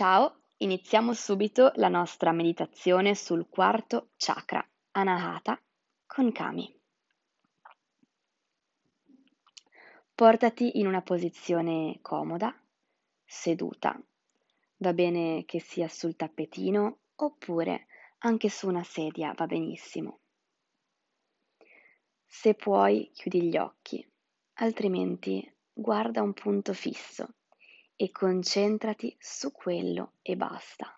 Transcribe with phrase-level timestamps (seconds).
[0.00, 5.60] Ciao, iniziamo subito la nostra meditazione sul quarto chakra, Anahata,
[6.06, 6.72] con Kami.
[10.14, 12.56] Portati in una posizione comoda,
[13.24, 14.00] seduta.
[14.76, 17.88] Va bene che sia sul tappetino oppure
[18.18, 20.20] anche su una sedia, va benissimo.
[22.24, 24.08] Se puoi, chiudi gli occhi,
[24.60, 27.32] altrimenti guarda un punto fisso
[28.00, 30.96] e concentrati su quello e basta.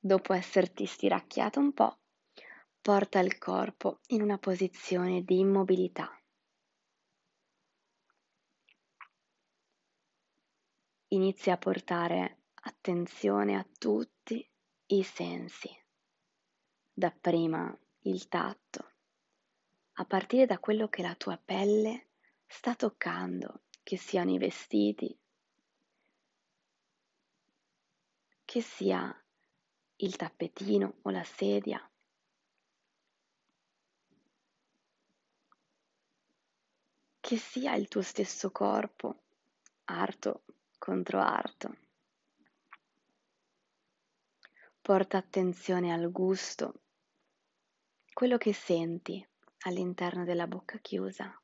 [0.00, 1.98] Dopo esserti stiracchiato un po',
[2.80, 6.10] porta il corpo in una posizione di immobilità.
[11.10, 14.44] Inizia a portare attenzione a tutti
[14.86, 15.70] i sensi,
[16.92, 18.92] dapprima il tatto,
[19.92, 22.08] a partire da quello che la tua pelle
[22.44, 25.18] sta toccando che siano i vestiti,
[28.44, 29.24] che sia
[29.96, 31.90] il tappetino o la sedia.
[37.18, 39.22] Che sia il tuo stesso corpo,
[39.84, 40.42] arto
[40.76, 41.76] contro arto.
[44.82, 46.82] Porta attenzione al gusto,
[48.12, 49.26] quello che senti
[49.60, 51.34] all'interno della bocca chiusa.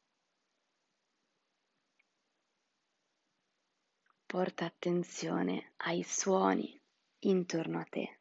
[4.35, 6.77] Porta attenzione ai suoni
[7.21, 8.19] intorno a te,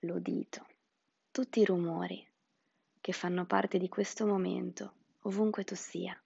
[0.00, 0.66] l'udito,
[1.30, 2.30] tutti i rumori
[3.00, 6.22] che fanno parte di questo momento, ovunque tu sia.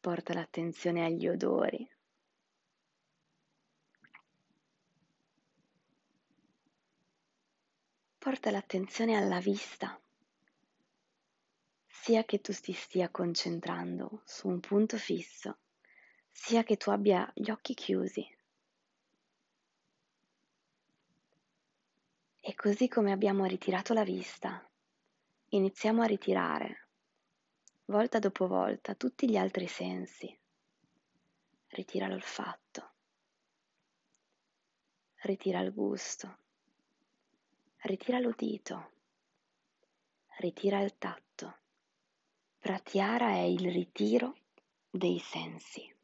[0.00, 1.90] Porta l'attenzione agli odori.
[8.18, 9.98] Porta l'attenzione alla vista
[12.04, 15.60] sia che tu ti stia concentrando su un punto fisso,
[16.30, 18.22] sia che tu abbia gli occhi chiusi.
[22.40, 24.70] E così come abbiamo ritirato la vista,
[25.48, 26.88] iniziamo a ritirare,
[27.86, 30.38] volta dopo volta, tutti gli altri sensi.
[31.68, 32.92] Ritira l'olfatto,
[35.22, 36.36] ritira il gusto,
[37.78, 38.92] ritira l'udito,
[40.36, 41.62] ritira il tatto
[42.64, 44.38] Pratyahara è il ritiro
[44.88, 45.94] dei sensi.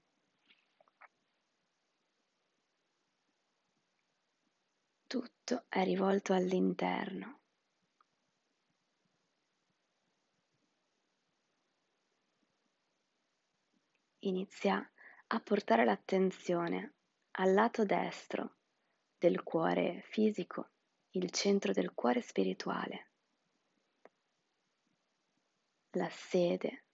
[5.06, 7.40] Tutto è rivolto all'interno.
[14.18, 14.86] Inizia
[15.28, 16.92] a portare l'attenzione
[17.38, 18.56] al lato destro
[19.16, 20.68] del cuore fisico,
[21.12, 23.09] il centro del cuore spirituale
[25.94, 26.84] la sede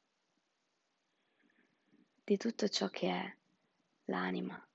[2.25, 3.37] di tutto ciò che è
[4.05, 4.67] l'anima.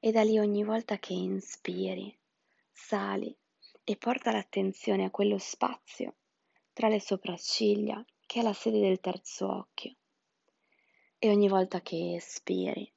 [0.00, 2.18] E da lì ogni volta che inspiri,
[2.72, 3.34] sali
[3.84, 6.16] e porta l'attenzione a quello spazio
[6.72, 9.94] tra le sopracciglia che è la sede del terzo occhio.
[11.16, 12.92] E ogni volta che espiri,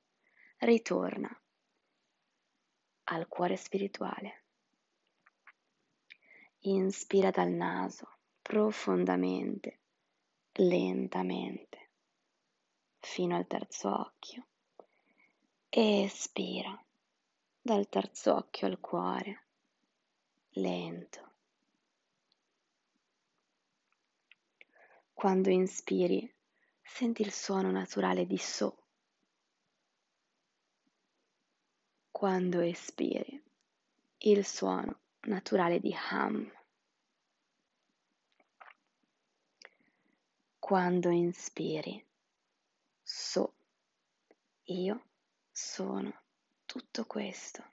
[0.57, 1.29] ritorna
[3.05, 4.43] al cuore spirituale.
[6.61, 8.16] Inspira dal naso
[8.47, 9.81] profondamente,
[10.53, 11.89] lentamente,
[12.97, 14.47] fino al terzo occhio.
[15.67, 16.81] Espira
[17.59, 19.47] dal terzo occhio al cuore,
[20.51, 21.31] lento.
[25.11, 26.33] Quando inspiri,
[26.81, 28.77] senti il suono naturale di So.
[32.11, 33.43] Quando espiri,
[34.19, 36.56] il suono naturale di Ham.
[40.67, 42.05] Quando inspiri,
[43.01, 43.55] so,
[44.66, 45.01] io
[45.50, 46.23] sono
[46.66, 47.63] tutto questo.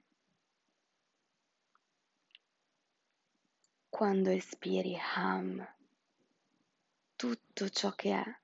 [3.89, 5.67] Quando espiri, ham,
[7.17, 8.41] tutto ciò che è,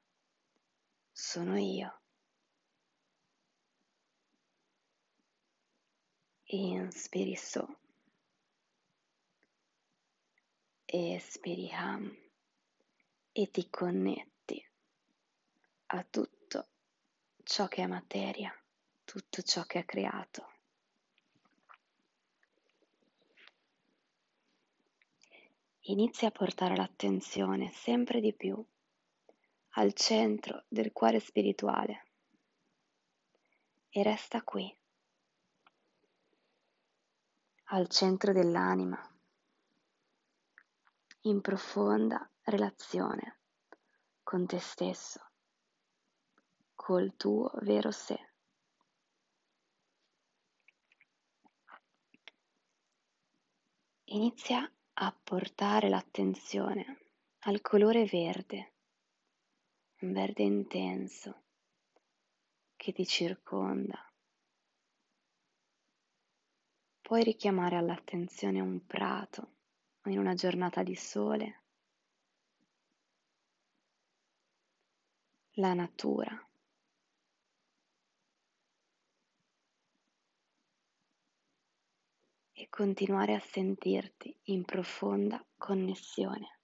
[1.12, 2.00] sono io.
[6.46, 7.78] Inspiri so,
[10.86, 12.12] espiri ham
[13.30, 14.39] e ti connetti
[15.92, 16.68] a tutto
[17.42, 18.56] ciò che è materia,
[19.04, 20.48] tutto ciò che è creato.
[25.84, 28.64] Inizia a portare l'attenzione sempre di più
[29.70, 32.06] al centro del cuore spirituale
[33.88, 34.72] e resta qui,
[37.64, 39.12] al centro dell'anima,
[41.22, 43.38] in profonda relazione
[44.22, 45.29] con te stesso
[46.80, 48.18] col tuo vero sé.
[54.04, 57.02] Inizia a portare l'attenzione
[57.40, 58.72] al colore verde,
[60.00, 61.42] un verde intenso
[62.76, 64.02] che ti circonda.
[67.02, 69.56] Puoi richiamare all'attenzione un prato
[70.00, 71.64] o in una giornata di sole,
[75.56, 76.42] la natura.
[82.70, 86.60] Continuare a sentirti in profonda connessione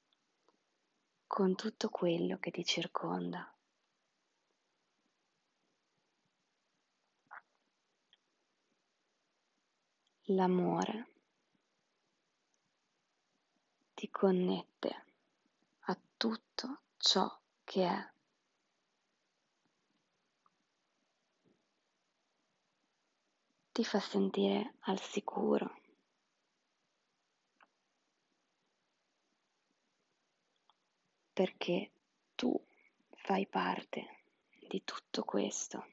[1.27, 3.53] con tutto quello che ti circonda.
[10.31, 11.09] L'amore
[13.95, 15.05] ti connette
[15.81, 18.11] a tutto ciò che è.
[23.73, 25.86] Ti fa sentire al sicuro.
[31.37, 31.91] Perché
[32.35, 32.59] tu
[33.11, 34.23] fai parte
[34.71, 35.87] di tutto questo.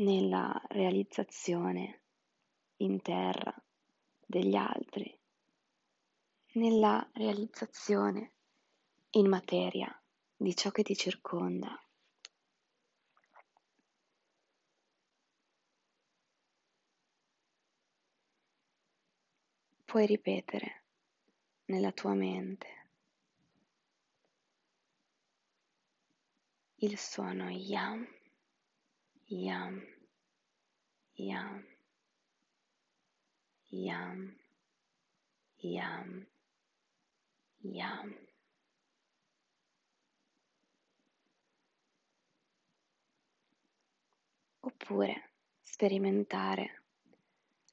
[0.00, 2.00] nella realizzazione
[2.78, 3.54] in terra
[4.24, 5.14] degli altri,
[6.52, 8.32] nella realizzazione
[9.10, 9.94] in materia
[10.34, 11.78] di ciò che ti circonda.
[19.90, 20.84] Puoi ripetere
[21.64, 22.68] nella tua mente
[26.76, 28.06] il suono yam
[29.30, 29.82] yam,
[31.14, 31.64] yam,
[33.70, 34.36] yam,
[35.58, 36.26] yam,
[37.62, 38.14] yam.
[44.62, 45.30] Oppure
[45.62, 46.79] sperimentare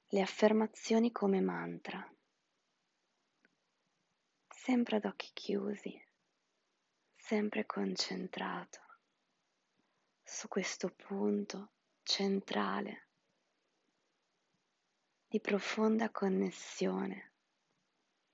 [0.09, 2.09] le affermazioni come mantra,
[4.47, 6.01] sempre ad occhi chiusi,
[7.13, 8.79] sempre concentrato
[10.23, 11.71] su questo punto
[12.03, 13.07] centrale
[15.27, 17.33] di profonda connessione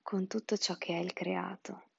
[0.04, 1.90] con tutto ciò che è il creato,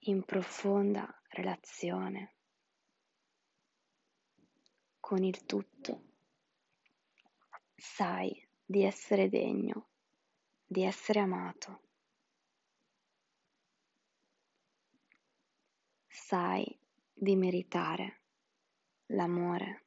[0.00, 2.34] in profonda relazione
[5.00, 6.07] con il tutto.
[7.80, 9.90] Sai di essere degno,
[10.66, 11.82] di essere amato.
[16.08, 16.76] Sai
[17.12, 18.22] di meritare
[19.12, 19.84] l'amore.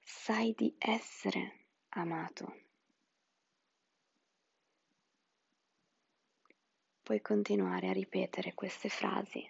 [0.00, 2.60] Sai di essere amato.
[7.02, 9.46] Puoi continuare a ripetere queste frasi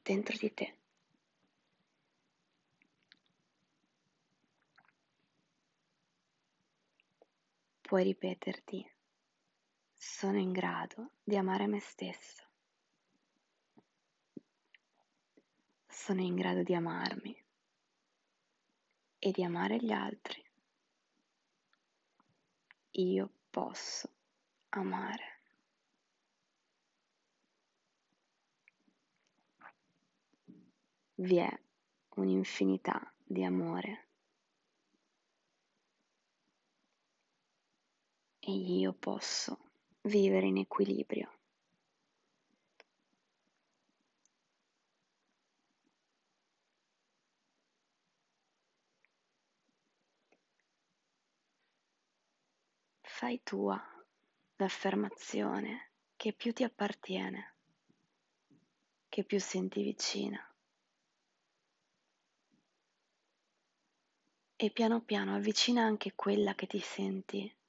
[0.00, 0.81] dentro di te.
[7.92, 8.90] Puoi ripeterti,
[9.92, 12.42] sono in grado di amare me stesso.
[15.88, 17.44] sono in grado di amarmi
[19.18, 20.42] e di amare gli altri.
[22.92, 24.10] Io posso
[24.70, 25.40] amare.
[31.16, 31.60] Vi è
[32.14, 34.11] un'infinità di amore
[38.44, 39.58] e io posso
[40.02, 41.30] vivere in equilibrio.
[53.22, 53.80] fai tua
[54.56, 57.54] l'affermazione che più ti appartiene,
[59.08, 60.44] che più senti vicina.
[64.56, 67.61] E piano piano avvicina anche quella che ti senti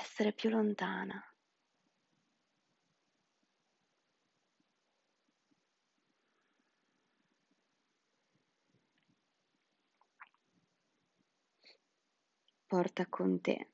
[0.00, 1.22] essere più lontana.
[12.66, 13.68] Porta con te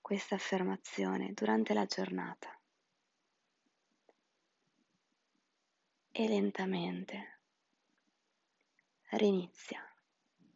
[0.00, 2.50] questa affermazione durante la giornata
[6.10, 7.40] e lentamente
[9.10, 9.80] rinizia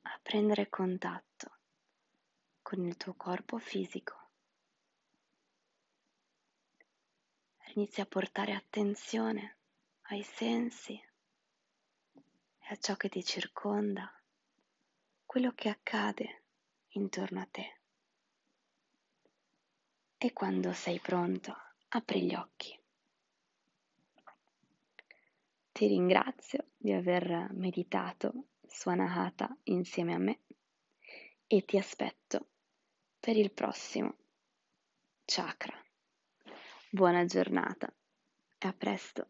[0.03, 1.60] a prendere contatto
[2.71, 4.29] con il tuo corpo fisico.
[7.75, 9.57] Inizia a portare attenzione
[10.03, 14.09] ai sensi e a ciò che ti circonda,
[15.27, 16.45] quello che accade
[16.91, 17.79] intorno a te.
[20.23, 21.57] e quando sei pronto
[21.89, 22.79] apri gli occhi.
[25.73, 30.41] Ti ringrazio di aver meditato su Anahata insieme a me
[31.47, 32.49] e ti aspetto
[33.21, 34.17] per il prossimo
[35.27, 35.79] chakra.
[36.91, 37.95] Buona giornata
[38.59, 39.29] e a presto.